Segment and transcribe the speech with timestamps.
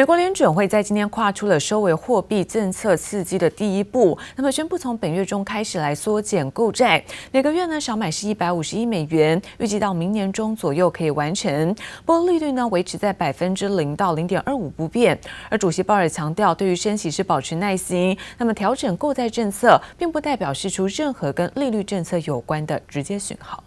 [0.00, 11.76] 美国联准会在今天跨出了收尾货币政策刺激的第一步，那么宣布从本月中开始来缩减购债，每个月呢少买是一百五十亿美元，预计到明年中左右可以完成。
[12.06, 15.20] 不过利率呢维持在百分之零到零点二五不变。
[15.50, 23.62] 而主席鲍尔强调，对于升息是保持耐心，那么调整购债政策并不代表释出任何跟利率政策有关的直接讯号。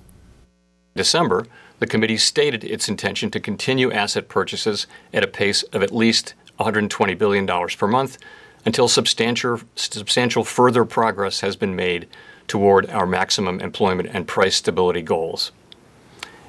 [0.95, 1.45] December.
[1.84, 6.34] The committee stated its intention to continue asset purchases at a pace of at least
[6.57, 8.17] $120 billion per month
[8.66, 12.08] until substantial, substantial further progress has been made
[12.48, 15.52] toward our maximum employment and price stability goals.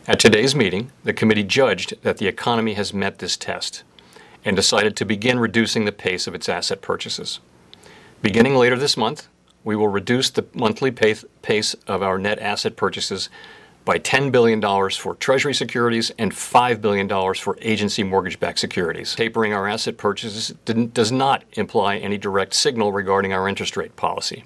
[0.07, 3.83] At today's meeting, the committee judged that the economy has met this test
[4.45, 7.41] and decided to begin reducing the pace of its asset purchases.
[8.23, 9.27] Beginning later this month,
[9.65, 13.29] we will reduce the monthly pace of our net asset purchases
[13.85, 19.15] by $10 billion for Treasury securities and $5 billion for agency mortgage backed securities.
[19.15, 24.45] Tapering our asset purchases does not imply any direct signal regarding our interest rate policy.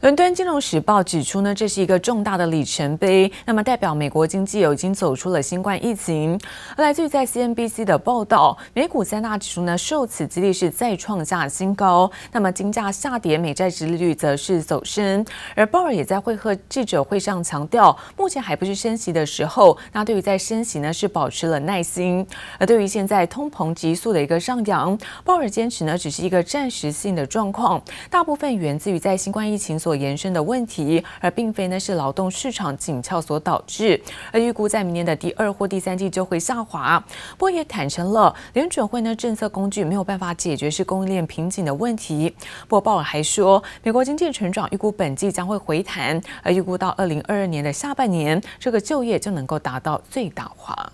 [0.00, 6.38] 伦敦金融时报指出呢，这是一个重大的里程碑，那么代表美国经济有已经走出了新冠疫情。
[6.76, 15.26] 而来自于在 CNBC 的报道，美股三大指数呢受此激励是再创下新高，那么金价下跌，美债殖利率则是走升。
[15.56, 22.24] 而鲍尔也在会和记者会上强调，目前还不是升息的时候，那对于在升息呢是保持了耐心。
[22.56, 33.98] 而对于现在通膨急速的一个上扬，鲍尔坚持呢只是一个暂时性的状况，大部分源自于在新冠疫情所所延伸的问题，而并非呢是劳动市场紧俏所导致。
[34.30, 37.02] 而预估在明年的第二或第三季就会下滑。
[37.38, 42.28] 不过也坦承了，联准会呢政策工具没有办法解决是供应链瓶颈的问题。
[42.64, 50.92] 不过鲍尔还说，美国经济成长预估本季将会回弹，而预估到二零二二年的下半年，这个就业就能够达到最大化。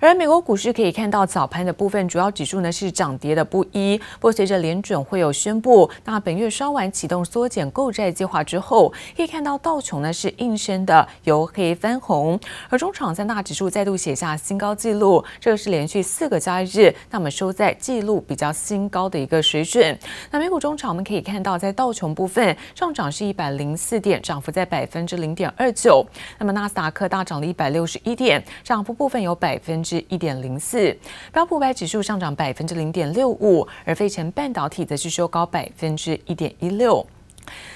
[0.00, 3.98] 而美国股市可以看到，早盘的部分主要指数呢是涨跌的不一。
[4.14, 12.40] 不过随着联准会有宣布，那本月稍晚启动缩减购债计划之后，可以看到道琼呢是应声的由黑翻红，
[12.70, 19.98] 而中场三大指数再度写下新高纪录，这个是连续四个交易日，那么收在纪录比较新高的一个水准。
[20.30, 26.02] 那美股中场我们可以看到，在道琼部分上涨是一百零四点，涨幅在百分之零点二九。
[26.38, 29.89] 那么纳斯达克大涨了一百六十一点，涨幅部分有百分之。
[29.90, 30.96] 是一点零四，
[31.32, 37.04] 标普五百指数上涨百分之零点六五，而费城半导体则是收高百分之一点一六。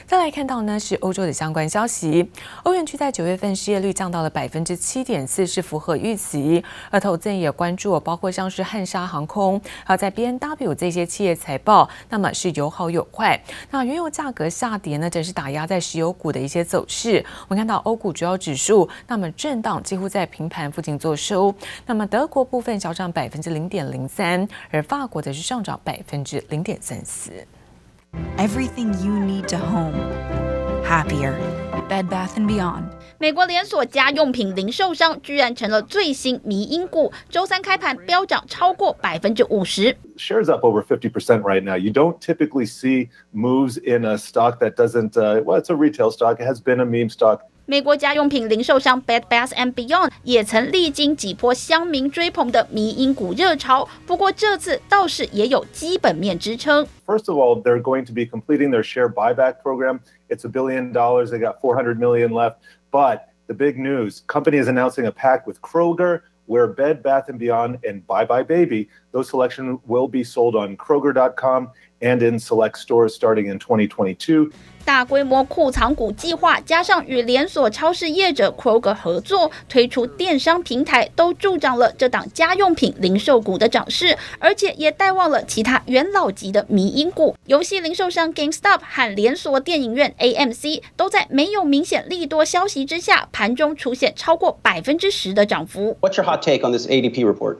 [0.07, 2.31] 再来看到呢是欧洲的相关消息，
[2.63, 6.63] 欧元区在九月份失业率降到了百分之七点四，是符合预期。
[6.91, 13.41] 而投资人也关注，包括像是汉莎航空，还有在 BMW 这些企业财报，那么是有好有坏。
[13.71, 17.25] 那原油价格下跌呢，则是打压在石油股的一些走势。
[17.49, 21.55] 我们看到欧股主要指数，那么震荡几乎在平盘附近做收。
[21.87, 27.33] 那么德国部分小涨百分之零点零三，而法国则是上涨百分之零点三四。
[28.38, 29.94] Everything you need to home
[30.84, 31.38] happier.
[31.88, 32.84] Bed Bath and Beyond.
[33.18, 39.96] 美国连锁家用品零售商居然成了最新迷因股，周三开盘飙涨超过百分之五十。
[40.16, 41.76] Shares up over 50% right now.
[41.76, 46.12] You don't typically see moves in a stock that doesn't, uh, well, it's a retail
[46.12, 46.40] stock.
[46.40, 47.42] It has been a meme stock.
[47.66, 56.88] 美国家用品零售商 Bed Bath and Beyond 也曾历经几波乡民追捧的迷因股热潮，不过这次倒是也有基本面支撑。
[57.06, 60.00] First of all, they're going to be completing their share buyback program.
[60.30, 61.30] It's a billion dollars.
[61.30, 62.56] They got 400 million left.
[62.92, 67.38] But the big news, company is announcing a pact with Kroger, where Bed Bath and
[67.38, 71.70] Beyond and Bye Bye Baby, those selections will be sold on Kroger.com
[72.01, 74.51] and in select stores starting in 2022。
[74.85, 87.35] 大规模库藏股计划，加上与连锁超市业者 Kroger 合作推出电商平台，都助长了这档家用品零售股的涨势，而且也带旺了其他元老级的迷因股。
[87.47, 95.97] 游戏零售商 GameStop 和连锁电影院 AMC 都在没有明显利多消息之下，盘中出现超过百分之十的涨幅。
[96.03, 97.57] What's your hot take on this ADP report?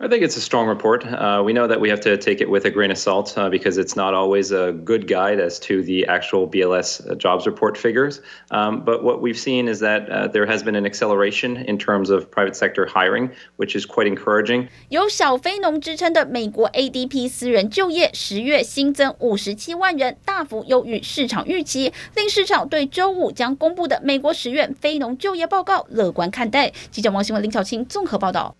[0.00, 1.06] I think it's a strong report.
[1.06, 3.48] Uh, we know that we have to take it with a grain of salt uh,
[3.48, 8.20] because it's not always a good guide as to the actual BLS jobs report figures.
[8.50, 12.10] Um, but what we've seen is that uh, there has been an acceleration in terms
[12.10, 14.68] of private sector hiring, which is quite encouraging.
[14.90, 26.70] 有小非农之称的美国 ADP 私人就业十月新增五十七万人，大幅优于市场预期，令市场对周五将公布的美国十月非农就业报告乐观看待。
[26.90, 28.54] 记者王新文、林巧清综合报道。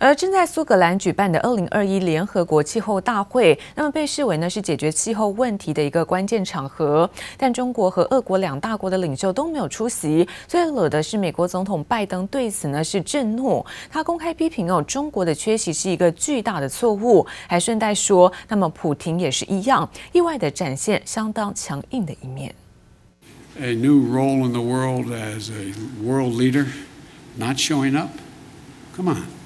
[0.00, 7.08] 而正在苏格兰举办的二零二一联合国气候大会，那么被视为呢是解决气候问题的一个关键场合。
[7.36, 22.54] 但中国和俄国两大国的领袖都没有出席，最惹的是美国总统拜登对此呢是震怒，他公开批评哦中国的缺席是一个巨大的错误，还顺带说，那么普亭也是一样，意外的展现相当强硬的一面。
[23.60, 26.64] A new role in the world as a world leader,
[27.36, 28.08] not showing up.
[28.96, 29.39] Come on.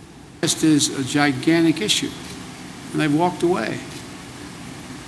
[0.44, 2.10] This is a gigantic issue,
[2.94, 3.78] and they've walked away.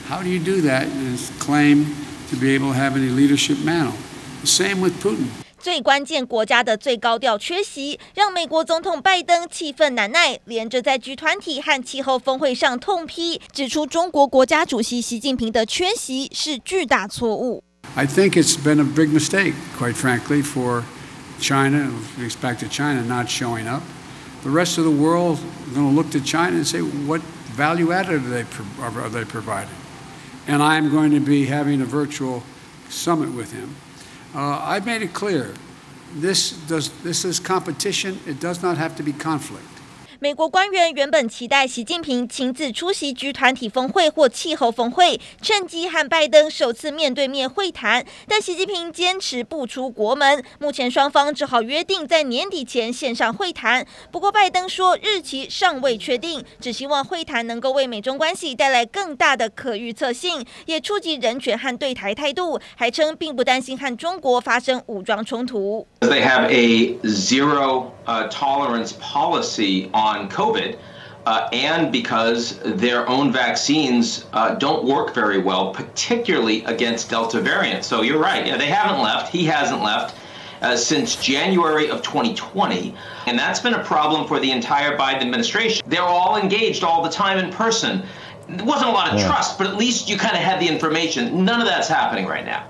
[0.09, 1.85] How do you do that and claim
[2.29, 3.93] to be able to have any leadership mantle?
[4.41, 5.27] The same with Putin.
[5.57, 17.63] 最关键国家的最高调缺席，让美国总统拜登气愤难耐，连着在 G 团体和气候峰会上痛批，指出中国国家主席习近平的缺席是巨大错误。
[17.95, 20.83] I think it's been a big mistake, quite frankly, for
[21.39, 23.83] China, with respect to China not showing up.
[24.46, 27.90] the rest of the world is going to look to China and say, what value
[27.90, 28.46] added are they,
[28.80, 29.74] are they providing?
[30.46, 32.44] And I'm going to be having a virtual
[32.88, 33.74] summit with him.
[34.36, 35.52] Uh, I've made it clear
[36.14, 39.66] this, does, this is competition, it does not have to be conflict.
[40.26, 50.42] 美国官员原本期待习近平亲自出席 G 团体峰会或气候峰会，趁机和拜登首次面对面会谈，但习近平坚持不出国门。
[50.58, 53.86] 目前双方只好约定在年底前线上会谈。
[54.10, 65.86] 不过拜登说日期尚未确定，只希望会谈能够为美中关系带来更大的可预测性，也触及人权和对台态度，还称并不担心和中国发生武装冲突。
[66.00, 67.92] They have a zero
[68.28, 70.78] tolerance policy on COVID,
[71.26, 77.84] uh, and because their own vaccines uh, don't work very well, particularly against Delta variant.
[77.84, 78.46] So you're right.
[78.46, 79.32] Yeah, they haven't left.
[79.32, 80.16] He hasn't left.
[80.62, 82.94] Uh, since January of 2020,
[83.26, 85.84] and that's been a problem for the entire Biden administration.
[85.86, 88.02] They're all engaged all the time in person.
[88.48, 91.44] There wasn't a lot of trust, but at least you kind of had the information.
[91.44, 92.66] None of that's happening right now.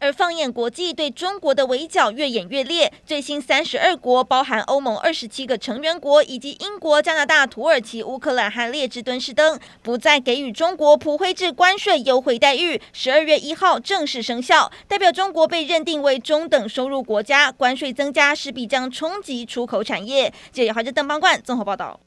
[0.00, 2.92] 而放眼国际，对中国的围剿越演越烈。
[3.04, 12.80] 最新三十二国，包含欧盟二十七个成员国，以及英国、加拿大、土耳其、乌克兰和列支敦士登，不再给予中国普惠制关税优惠待遇。
[12.92, 20.32] 十二月一号正式生效，代表中国被认定为中等收入国家，关税增加势必将冲击出口产业。
[20.52, 22.00] 记者华视邓邦冠综合报道。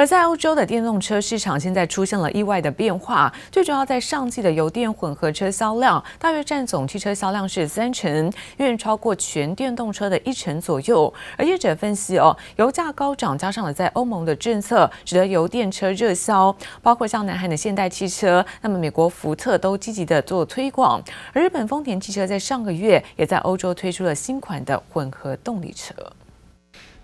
[0.00, 3.30] 而在欧洲的电动车市场，现在出现了意外的变化。
[3.52, 11.12] 最主要在上季的油电混合车销量，大约占总汽车销量是三成，远超过全电动车的一成左右。
[11.36, 20.98] 而业者分析哦，油价高涨，加上了在欧盟的政策，使得油电车热销，包括像南韩的现代汽车，那么美国福特都积极的做推广。
[21.34, 25.94] 而日本丰田汽车在上个月也在欧洲推出了新款的混合动力车。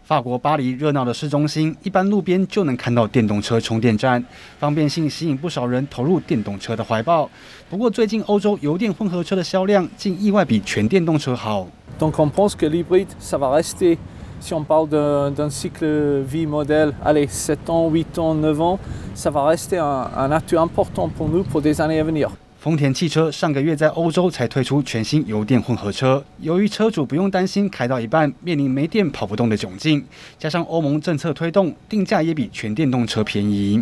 [0.07, 4.25] 法国巴黎热闹的市中心，一般路边就能看到电动车充电站，
[4.57, 7.29] 方便性吸引不少人投入电动车的怀抱。
[7.69, 11.67] 不过，最近欧洲油电混合车的销量竟意外比全电动车好。
[11.99, 13.99] Donc on pense que l'hybride, ça va rester,
[14.39, 18.79] si on parle d'un cycle vie modèle, allez, sept ans, huit ans, neuf ans,
[19.13, 22.31] ça va rester un, un atout important pour nous pour des années à venir.
[22.67, 30.05] 丰田汽车上个月在欧洲才推出全新油电混合车，由于车主不用担心开到一半面临没电跑不动的窘境，
[30.37, 33.81] 加上欧盟政策推动，定价也比全电动车便宜。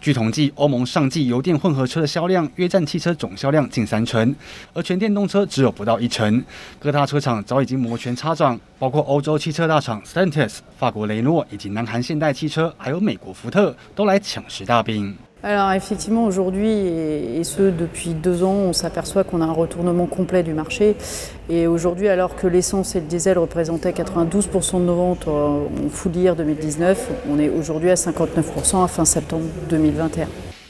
[0.00, 4.34] 据统计，欧盟上季油电混合车的销量约占汽车总销量近三成，
[4.72, 6.42] 而全电动车只有不到一成。
[6.78, 15.14] 各大车厂早已经摩拳擦掌，包括欧洲汽车大厂 s t a n t i s、法国雷诺以及南韩现代汽车，还有美国福特，都来抢食大饼。
[15.42, 20.52] Alors effectivement, aujourd'hui, et ce depuis deux ans, on s'aperçoit qu'on a un retournement complet du
[20.52, 20.96] marché.
[21.48, 26.14] Et aujourd'hui, alors que l'essence et le diesel représentaient 92% de nos ventes en full
[26.14, 30.26] year 2019, on est aujourd'hui à 59% à fin septembre 2021。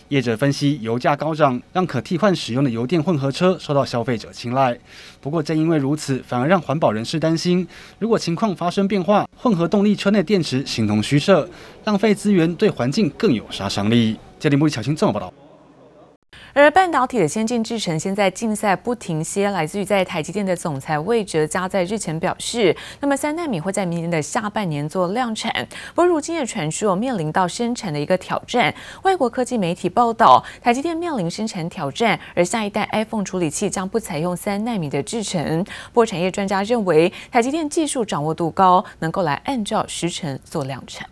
[0.08, 4.78] 业者分析，油价高涨让可替换使用的油电混合车受到消费者青睐。
[5.20, 7.66] 不过，正因为如此，反而让环保人士担心，
[7.98, 11.48] 如果情况发生变化，混合动力车内电池形同虚设，
[11.84, 14.16] 浪费资源，对环境更有杀伤力。
[14.40, 15.32] 嘉玲、木力、巧清综合报道。
[16.52, 25.68] 而半导体的先进制程现在竞赛不停歇，来自于在台积电的总裁魏哲嘉在日前表示，那么三奈米会在明年的下半年做量产。
[25.94, 28.74] 不过如今也传出面临到生产的一个挑战。
[29.02, 35.62] 外国科技媒体报道，台积电面临生产挑战，而下一代 iPhone 处理器将不采用三奈米的制程。
[35.92, 41.08] 不过产业专家认为，台积电技术掌握度高，能够来按照时程做量产。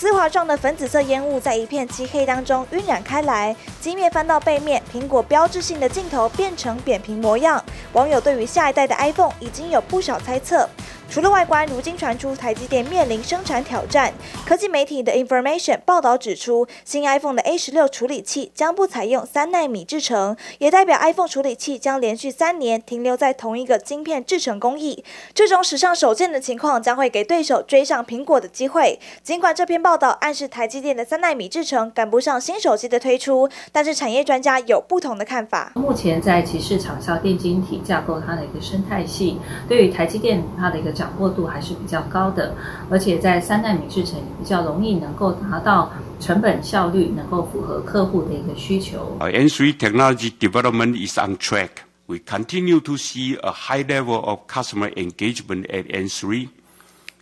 [0.00, 3.54] 丝滑状的粉紫色烟雾在一片漆黑当中晕染开来。
[3.82, 7.62] 机面翻到背面，苹果标志性的镜头变成扁平模样。
[7.92, 10.66] 网友对于下一代的 iPhone 已经有不少猜测。
[11.10, 14.14] 除了外观，如今传出台积电面临生产挑战。
[14.46, 25.04] 科技媒体的 Information 报道指出，新 iPhone 的 A 十六处理器将不采用三纳米制程，也代表 iPhone 处理器将连续三年停留在同一个晶片制程工艺。
[25.34, 29.00] 这种史上首见的情况将会给对手追上苹果的机会。
[29.24, 35.72] 尽管这篇报道暗示台积电的三纳米制程赶不上新手机的推出，但是产业专家有不同的看法。
[35.74, 40.94] 目前在其市场上，电晶体架构它的一个生态系，对于台积电它的一个。
[41.00, 42.54] 掌握度还是比较高的，
[42.90, 45.90] 而且在三代米制程也比较容易能够达到
[46.20, 49.16] 成本效率，能够符合客户的一个需求。
[49.18, 51.70] N3 technology development is on track.
[52.06, 56.48] We continue to see a high level of customer engagement at N3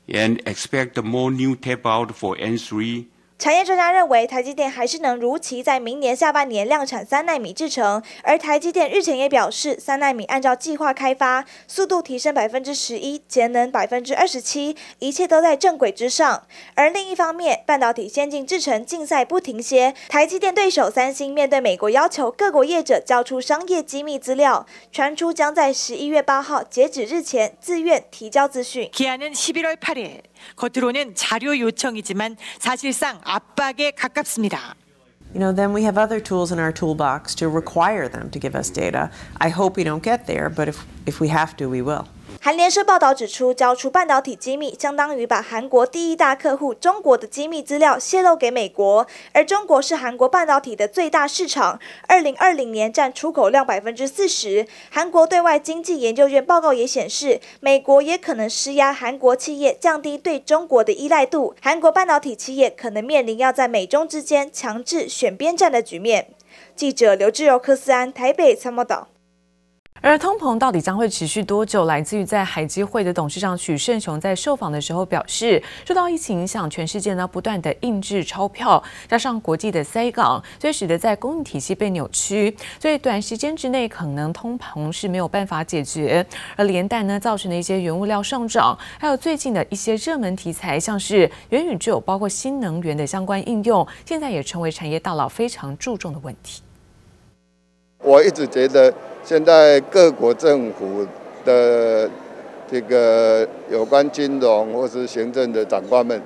[0.08, 3.04] and expect more new tape out for N3.
[3.38, 8.02] 产业专家认为，台积电还是能如期在明年下半年量产三纳米制程。
[8.25, 16.42] 而台积电日前也表示，三纳米按照计划开发，速度提升百分之十一，节能百分之二十七，一切都在正轨之上。
[16.75, 28.90] 而另一方面，半导体先进制程竞赛不停歇，台积电对手三星面对美国要求各国业者交出商业机密资料，传出将在十一月八号截止日前自愿提交资讯。
[30.57, 34.75] 겉으로는 자료 요청이지만 사실상 압박에 가깝습니다.
[35.35, 38.57] You know, then we have other tools in our toolbox to require them to give
[38.57, 39.11] us data.
[39.40, 42.09] I hope we don't get there, but if, if we have to, we will.
[42.40, 49.06] 韩联社报道指出，交出半导体机密，相当于把韩国第一大客户中国的机密资料泄露给美国。
[49.32, 54.66] 而中国是韩国半导体的最大市场，二零二零年占出口量百分之四十。
[54.90, 66.28] 韩国对外经济研究院报告也显示，美国也可能施压韩国企业降低对中国的依赖度，韩国半导体企业可能面临要在美中之间强制选边站的局面。
[66.75, 69.08] 记者刘志柔、柯思安台北参谋导。
[70.00, 71.85] 而通膨到底将会持续多久？
[71.85, 86.25] 来自于在海基会的董事长许胜雄在受访的时候表示，受到疫情影响，全世界呢不断的印制钞票，加上国际的塞港，所以使得在供应体系被扭曲，所以短时间之内可能通膨是没有办法解决。
[86.55, 96.62] 而连带呢造成的一些原物料上涨，还有最近的一些热门题材，像是元宇宙，包括新能源的相关应用，现在也成为产业大佬非常注重的问题。
[97.99, 98.95] 我一直觉得。
[99.28, 101.06] 现在各国政府
[101.44, 102.08] 的
[102.66, 106.18] 这个有关金融或是行政的长官们，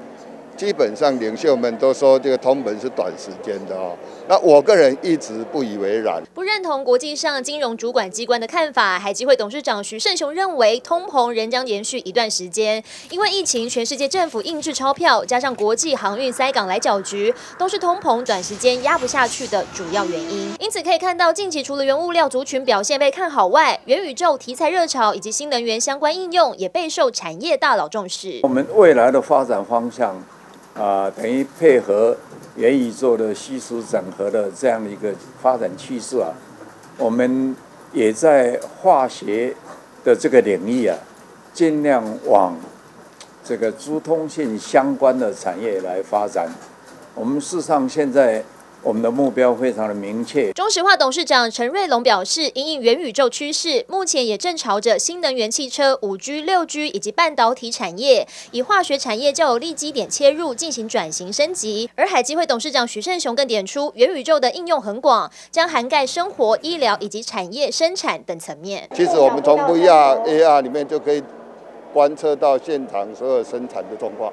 [0.57, 3.97] 基本上领袖们都说这个通膨是短时间的哦。
[4.33, 8.99] 那我个人一直不以为然，不认同国际上金融主管机关的看法。
[8.99, 20.55] 海基会董事长徐胜雄认为，通膨仍将延续一段时间，因为疫情，全世界政府印制钞票，加上国际航运塞港来搅局，都是通膨短时间压不下去的主要原因。
[20.59, 28.41] 因此可以看到，近期除了原物料族群表现被看好外，元宇宙题材热潮以及新能源相关应用也备受产业大佬重视。
[28.45, 30.17] 我们未来的发展方向。
[30.75, 32.17] 啊、等于配合
[32.57, 36.33] 元宇宙的虚实整合的这样的一个发展趋势啊，
[36.99, 37.57] 我们
[37.93, 39.55] 也在化学
[40.05, 40.97] 的这个领域啊，
[41.53, 42.57] 尽量往
[43.45, 46.49] 这个珠通性相关的产业来发展。
[47.15, 48.45] 我们事实上现在。
[48.85, 50.53] 我们的目标非常的明确。
[50.53, 61.89] 中石化董事长陈瑞龙表示，因应元宇宙趋势，目前也正朝着新能源汽车、五 G、六 G 以及半导体产业，以化学产业较有利基点切入，进行转型升级。
[61.95, 68.89] 而海基会董事长许胜雄更点出，元宇宙的应用很广，将涵盖生活、医疗以及产业生产等层面。
[68.95, 71.23] 其实我们从 VR、AR 里面就可以
[71.93, 74.33] 观测到现场所有生产的状况。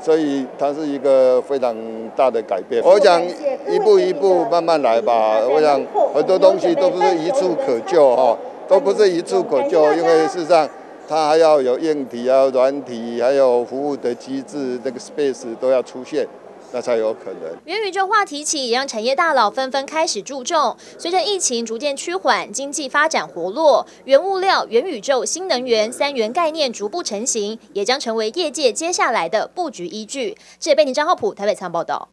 [0.00, 1.74] 所以它是一个非常
[2.16, 2.82] 大的改变。
[2.84, 3.22] 我想
[3.68, 5.40] 一步一步慢慢来吧。
[5.48, 5.80] 我想
[6.14, 8.36] 很多东西都不是一蹴可就哈，
[8.68, 10.68] 都不是一蹴可就，因为事实上
[11.08, 16.26] 它还要有硬体啊、软体，还有服务的机制，那个 space 都要出现。
[16.72, 17.56] 那才有可能。
[17.64, 20.76] 元宇宙话题起，也让产业大佬纷纷开始注重。
[20.98, 30.36] 随着疫情逐渐趋缓，经济发展活络，原物料、元宇宙、新能源三元概念逐步成型，也将成为业界接下来的布局依据。
[30.60, 32.08] 这也被你张浩普台北仓报道。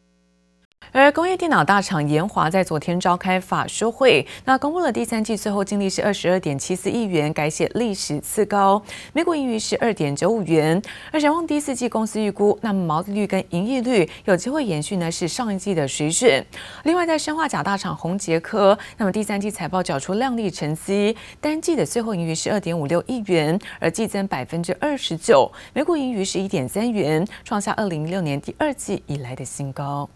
[0.98, 10.80] 而工业电脑大厂研华在昨天召开法说会，那公布了第三季最后净利是二十二点七四亿元，改写历史次高，每股盈余是二点九五元。
[11.12, 16.42] 而展望第四季，公司预估那么毛利率跟营业率有机会延续呢是上一季的水准。
[16.84, 30.08] 另外，在生化镓大厂宏杰科，那么第三季财报缴出亮丽成绩，单季的最后盈余是二点五六亿元，而季增百分之二十九，每股盈余是一点三元，创下二零一六年第二季以来的新高。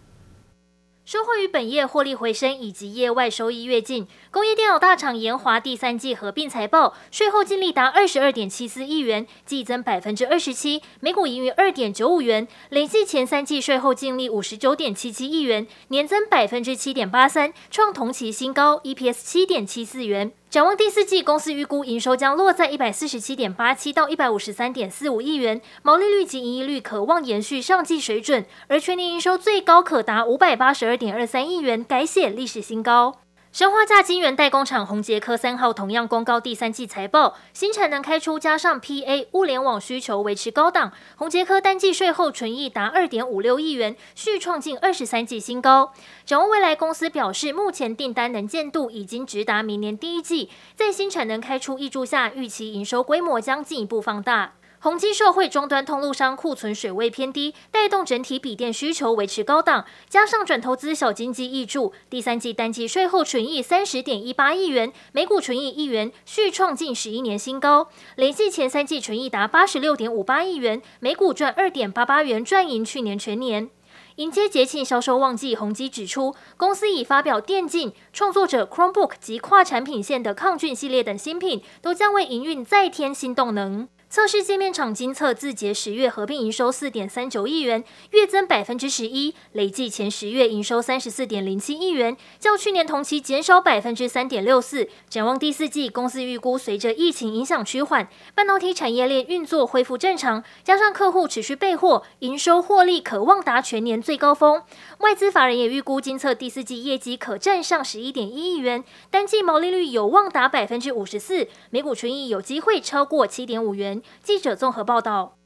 [1.11, 20.31] 收获于本业获利回升以及业外收益跃进，工业电脑大厂研华第三季合并财报，税后净利达二十二点七四亿元，季增百分之二十七，每股盈余二点九五元，累计前三季税后净利五十九点七七亿元，年增百分之七点八三，创同期新高，EPS 七点七四元。
[20.51, 33.20] 展望第四季，公司预估营收将落在一百四十七点八七到一百五十三点四五亿元，毛利率及盈利率可望延续上季水准，而全年营收最高可达五百八十二点二三亿元，改写历史新高。
[33.53, 45.91] 砷化价晶圆代工厂宏捷科三号同样公告第三季财报，新产能开出加上 PA 物联网需求维持高档，宏捷科单季税后纯益达二点五六亿元，续创近二十三季新高。
[46.25, 54.53] 展望未来，公司表示目前订单能见度已经直达明年第一季，在新产能开出挹注下，预期营收规模将进一步放大。
[54.83, 67.89] 宏基受惠终端通路商库存水位偏低，带动整体笔电需求维持高档，加上转投资小金鸡挹注，第三季单季税后纯益三十点一八亿元，每股纯益一元，续创近十一年新高。
[68.15, 73.69] 累计前三季纯益达八十六点五八亿元，每股赚二点八八元，赚赢去年全年。
[74.15, 83.87] 迎接节庆销售旺季，宏基指出，公司已发表电竞、创作者 Chromebook 及跨产品线的抗菌系列等新品，都将为营运再添新动能。
[84.11, 94.89] 测试界面厂金测字节十月合并营收四点三九亿元，月增百分之十一，累计前十月营收三十四点零七亿元，较去年同期减少百分之三点六四。
[95.09, 104.61] 展望第四季，公司预估随着疫情影响趋缓，半导体产业链运作恢复正常，加上客户持续备货，营收获利可望达全年最高峰。
[104.97, 114.00] 外资法人也预估金测第四季业绩可站上十一点一亿元，单季毛利率有望达百分之五十四，每股纯益有机会超过七点五元。
[114.23, 115.40] 记者综合报道。